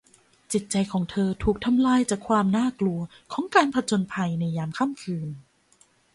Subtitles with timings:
[0.53, 2.99] จิตใจของเธอถูกทำลายจากความน่ากลัว
[3.33, 5.29] ของการผจญภัยในยามค่ำคืน